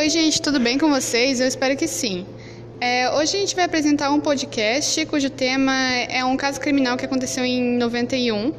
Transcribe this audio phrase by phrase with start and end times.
[0.00, 1.40] Oi, gente, tudo bem com vocês?
[1.40, 2.24] Eu espero que sim.
[2.80, 5.76] É, hoje a gente vai apresentar um podcast cujo tema
[6.08, 8.54] é um caso criminal que aconteceu em 91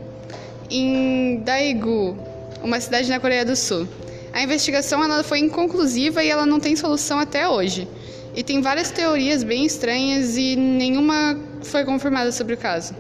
[0.70, 2.16] em Daegu,
[2.62, 3.88] uma cidade na Coreia do Sul.
[4.32, 7.88] A investigação ela foi inconclusiva e ela não tem solução até hoje.
[8.36, 12.94] E tem várias teorias bem estranhas e nenhuma foi confirmada sobre o caso.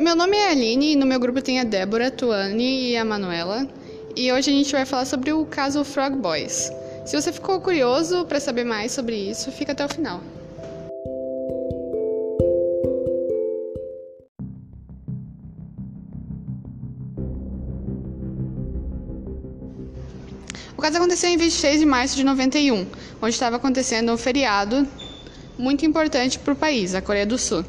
[0.00, 3.04] Meu nome é Aline e no meu grupo tem a Débora, a Tuane e a
[3.04, 3.64] Manuela.
[4.16, 6.72] E hoje a gente vai falar sobre o caso Frog Boys.
[7.04, 10.20] Se você ficou curioso para saber mais sobre isso, fica até o final.
[20.76, 22.86] O caso aconteceu em 26 de março de 91,
[23.20, 24.88] onde estava acontecendo um feriado
[25.58, 27.64] muito importante para o país, a Coreia do Sul.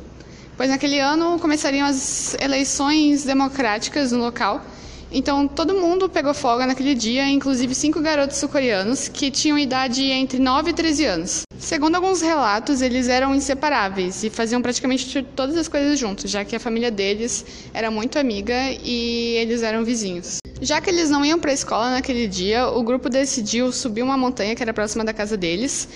[0.55, 4.63] Pois naquele ano começariam as eleições democráticas no local
[5.11, 10.39] então todo mundo pegou folga naquele dia, inclusive cinco garotos sul-coreanos que tinham idade entre
[10.39, 11.41] 9 e 13 anos.
[11.59, 16.55] Segundo alguns relatos, eles eram inseparáveis e faziam praticamente todas as coisas juntos, já que
[16.55, 20.37] a família deles era muito amiga e eles eram vizinhos.
[20.61, 24.15] Já que eles não iam para a escola naquele dia, o grupo decidiu subir uma
[24.15, 25.87] montanha que era próxima da casa deles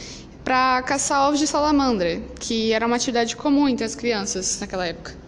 [0.44, 5.25] para caçar ovos de salamandra, que era uma atividade comum entre as crianças naquela época.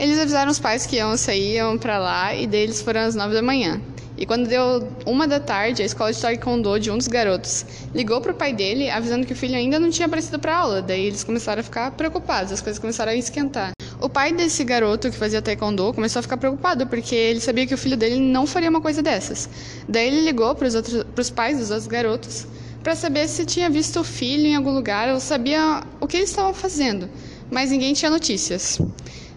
[0.00, 3.34] Eles avisaram os pais que iam sair, iam para lá, e deles foram às nove
[3.34, 3.78] da manhã.
[4.16, 8.18] E quando deu uma da tarde, a escola de taekwondo de um dos garotos ligou
[8.18, 10.80] para o pai dele, avisando que o filho ainda não tinha aparecido para aula.
[10.80, 13.72] Daí eles começaram a ficar preocupados, as coisas começaram a esquentar.
[14.00, 17.74] O pai desse garoto que fazia taekwondo começou a ficar preocupado porque ele sabia que
[17.74, 19.50] o filho dele não faria uma coisa dessas.
[19.86, 22.46] Daí ele ligou para os pais dos outros garotos
[22.82, 26.30] para saber se tinha visto o filho em algum lugar ou sabia o que eles
[26.30, 27.06] estavam fazendo,
[27.50, 28.80] mas ninguém tinha notícias.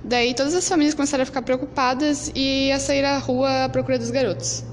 [0.03, 3.97] Daí todas as famílias começaram a ficar preocupadas e a sair à rua à procura
[3.97, 4.63] dos garotos.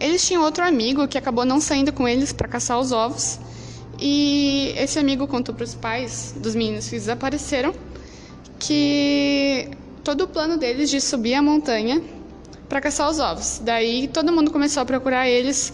[0.00, 3.40] Eles tinham outro amigo que acabou não saindo com eles para caçar os ovos.
[3.98, 7.74] E esse amigo contou para os pais dos meninos que desapareceram
[8.58, 9.68] que
[10.04, 12.00] todo o plano deles de subir a montanha
[12.68, 13.60] para caçar os ovos.
[13.64, 15.72] Daí todo mundo começou a procurar eles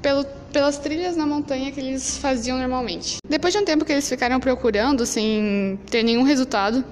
[0.00, 3.16] pelo, pelas trilhas na montanha que eles faziam normalmente.
[3.28, 6.84] Depois de um tempo que eles ficaram procurando sem ter nenhum resultado,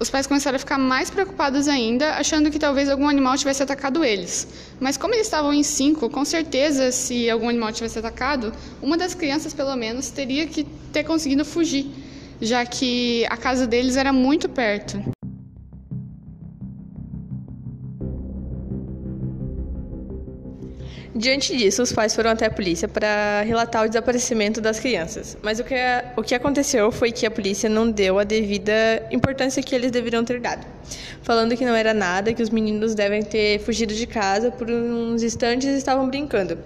[0.00, 4.02] os pais começaram a ficar mais preocupados ainda, achando que talvez algum animal tivesse atacado
[4.02, 4.48] eles.
[4.80, 8.50] Mas como eles estavam em cinco, com certeza, se algum animal tivesse atacado,
[8.80, 11.86] uma das crianças, pelo menos, teria que ter conseguido fugir,
[12.40, 15.19] já que a casa deles era muito perto.
[21.14, 25.36] Diante disso, os pais foram até a polícia para relatar o desaparecimento das crianças.
[25.42, 25.74] Mas o que,
[26.16, 28.72] o que aconteceu foi que a polícia não deu a devida
[29.10, 30.64] importância que eles deveriam ter dado,
[31.22, 35.22] falando que não era nada, que os meninos devem ter fugido de casa por uns
[35.22, 36.56] instantes e estavam brincando,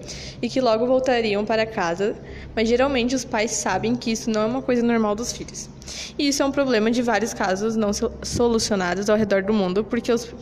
[0.41, 2.15] e que logo voltariam para casa.
[2.55, 5.69] Mas geralmente os pais sabem que isso não é uma coisa normal dos filhos.
[6.17, 10.11] E isso é um problema de vários casos não solucionados ao redor do mundo, porque
[10.11, 10.33] os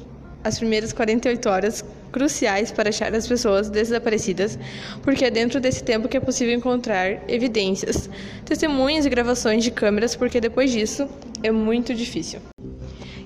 [0.44, 4.58] as primeiras 48 horas cruciais para achar as pessoas desaparecidas,
[5.02, 8.10] porque é dentro desse tempo que é possível encontrar evidências,
[8.46, 11.08] testemunhas e gravações de câmeras, porque depois disso
[11.42, 12.40] é muito difícil.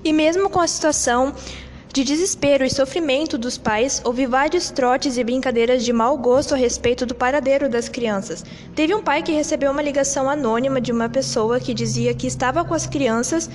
[0.02, 1.34] E mesmo com a situação
[1.92, 6.56] de desespero e sofrimento dos pais, houve vários trotes e brincadeiras de mau gosto a
[6.56, 8.44] respeito do paradeiro das crianças.
[8.74, 12.64] Teve um pai que recebeu uma ligação anônima de uma pessoa que dizia que estava
[12.64, 13.50] com as crianças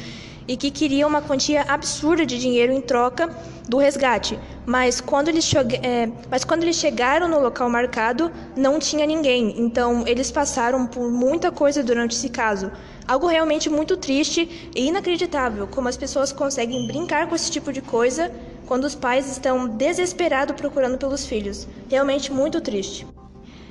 [0.48, 3.30] e que queria uma quantia absurda de dinheiro em troca
[3.68, 4.40] do resgate.
[4.66, 9.56] Mas quando, eles é, mas quando eles chegaram no local marcado, não tinha ninguém.
[9.58, 12.72] Então, eles passaram por muita coisa durante esse caso.
[13.08, 17.82] Algo realmente muito triste e inacreditável como as pessoas conseguem brincar com esse tipo de
[17.82, 18.32] coisa
[18.66, 21.68] quando os pais estão desesperados procurando pelos filhos.
[21.90, 23.06] Realmente muito triste.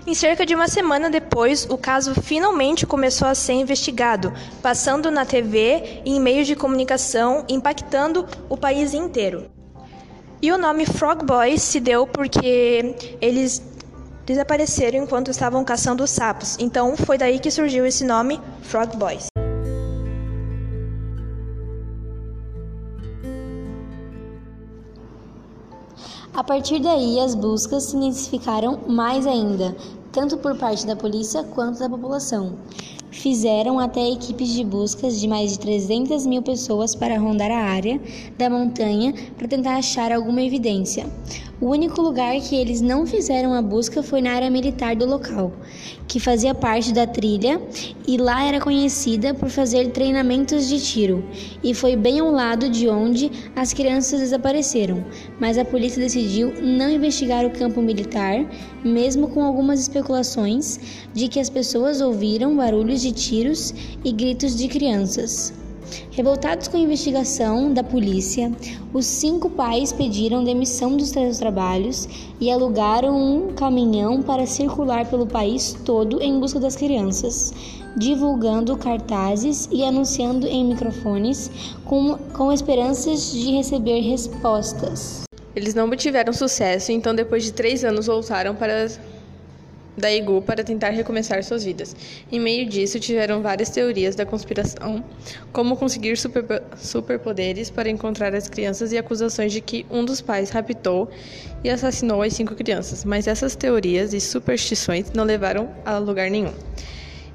[0.05, 5.25] Em cerca de uma semana depois, o caso finalmente começou a ser investigado, passando na
[5.25, 9.49] TV e em meios de comunicação, impactando o país inteiro.
[10.41, 13.63] E o nome Frog Boys se deu porque eles
[14.27, 16.57] desapareceram enquanto estavam caçando sapos.
[16.59, 19.32] Então foi daí que surgiu esse nome Frog Boys.
[26.35, 29.77] A partir daí, as buscas se intensificaram mais ainda,
[30.11, 32.55] tanto por parte da polícia quanto da população.
[33.11, 38.01] Fizeram até equipes de buscas de mais de 300 mil pessoas para rondar a área
[38.39, 41.07] da montanha para tentar achar alguma evidência.
[41.63, 45.53] O único lugar que eles não fizeram a busca foi na área militar do local,
[46.09, 47.63] que fazia parte da trilha
[48.05, 51.25] e lá era conhecida por fazer treinamentos de tiro,
[51.63, 55.05] e foi bem ao lado de onde as crianças desapareceram.
[55.39, 58.45] Mas a polícia decidiu não investigar o campo militar,
[58.85, 60.81] mesmo com algumas especulações
[61.15, 63.73] de que as pessoas ouviram barulhos de tiros
[64.05, 65.62] e gritos de crianças.
[66.11, 68.53] Revoltados com a investigação da polícia,
[68.93, 72.09] os cinco pais pediram demissão dos seus trabalhos
[72.41, 77.53] e alugaram um caminhão para circular pelo país todo em busca das crianças,
[77.97, 81.51] divulgando cartazes e anunciando em microfones
[81.85, 85.23] com, com esperanças de receber respostas.
[85.55, 88.89] Eles não obtiveram sucesso, então depois de três anos voltaram para
[89.97, 91.95] da IGU para tentar recomeçar suas vidas.
[92.31, 95.05] Em meio disso, tiveram várias teorias da conspiração,
[95.53, 100.51] como conseguir super, superpoderes para encontrar as crianças e acusações de que um dos pais
[100.51, 101.11] raptou
[101.63, 106.53] e assassinou as cinco crianças, mas essas teorias e superstições não levaram a lugar nenhum.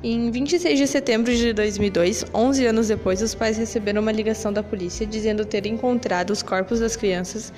[0.04, 4.62] Em 26 de setembro de 2002, 11 anos depois, os pais receberam uma ligação da
[4.62, 7.52] polícia dizendo ter encontrado os corpos das crianças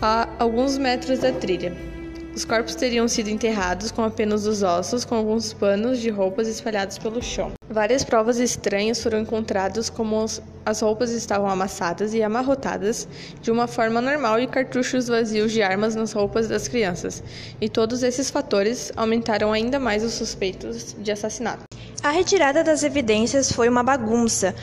[0.00, 1.91] a alguns metros da trilha.
[2.34, 6.96] Os corpos teriam sido enterrados com apenas os ossos, com alguns panos de roupas espalhados
[6.96, 7.52] pelo chão.
[7.68, 10.24] Várias provas estranhas foram encontradas, como
[10.64, 13.06] as roupas estavam amassadas e amarrotadas
[13.42, 17.22] de uma forma normal e cartuchos vazios de armas nas roupas das crianças.
[17.60, 21.64] E todos esses fatores aumentaram ainda mais os suspeitos de assassinato.
[22.02, 24.54] A retirada das evidências foi uma bagunça.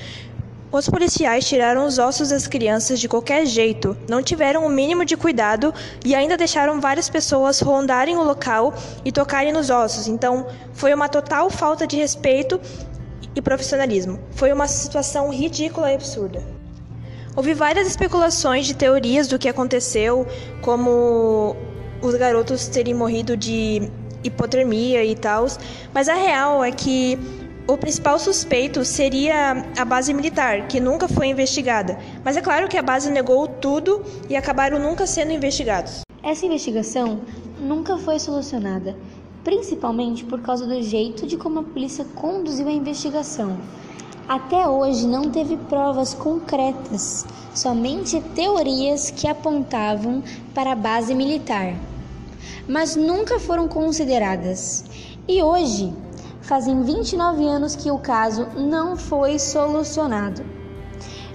[0.71, 5.17] Os policiais tiraram os ossos das crianças de qualquer jeito, não tiveram o mínimo de
[5.17, 5.73] cuidado
[6.05, 10.07] e ainda deixaram várias pessoas rondarem o local e tocarem nos ossos.
[10.07, 12.61] Então, foi uma total falta de respeito
[13.35, 14.19] e profissionalismo.
[14.29, 16.43] Foi uma situação ridícula e absurda.
[17.35, 20.27] Houve várias especulações de teorias do que aconteceu,
[20.61, 21.55] como
[21.99, 23.89] os garotos terem morrido de
[24.23, 25.47] hipotermia e tal,
[25.91, 27.17] mas a real é que
[27.69, 31.99] o principal suspeito seria a base militar, que nunca foi investigada.
[32.25, 36.01] Mas é claro que a base negou tudo e acabaram nunca sendo investigados.
[36.23, 37.21] Essa investigação
[37.61, 38.95] nunca foi solucionada,
[39.43, 43.57] principalmente por causa do jeito de como a polícia conduziu a investigação.
[44.27, 50.23] Até hoje não teve provas concretas, somente teorias que apontavam
[50.53, 51.75] para a base militar,
[52.67, 54.85] mas nunca foram consideradas.
[55.27, 55.93] E hoje,
[56.49, 60.43] Fazem 29 anos que o caso não foi solucionado.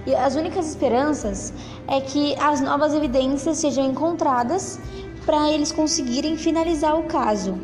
[0.05, 1.53] E as únicas esperanças
[1.87, 4.77] é que as novas evidências sejam encontradas
[5.25, 7.57] para eles conseguirem finalizar o caso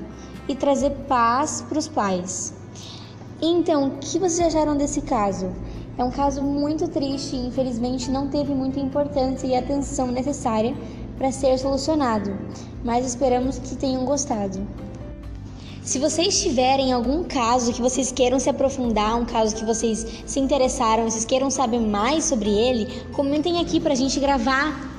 [0.48, 2.54] e trazer paz para os pais.
[3.42, 5.52] Então, o que vocês acharam desse caso?
[5.98, 10.74] É um caso muito triste e infelizmente não teve muita importância e atenção necessária
[11.18, 12.32] para ser solucionado,
[12.82, 14.66] mas esperamos que tenham gostado.
[15.84, 20.40] Se vocês tiverem algum caso que vocês queiram se aprofundar, um caso que vocês se
[20.40, 24.91] interessaram, vocês queiram saber mais sobre ele, comentem aqui para a gente gravar